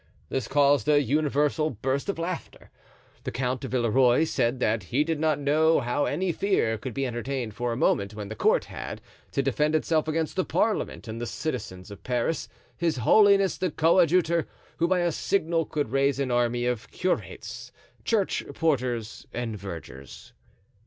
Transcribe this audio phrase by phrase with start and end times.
[0.29, 2.71] This caused a universal burst of laughter.
[3.23, 7.05] The Count de Villeroy said that "he did not know how any fear could be
[7.05, 8.99] entertained for a moment, when the court had,
[9.31, 14.47] to defend itself against the parliament and the citizens of Paris, his holiness the coadjutor,
[14.77, 17.71] who by a signal could raise an army of curates,
[18.03, 20.33] church porters and vergers."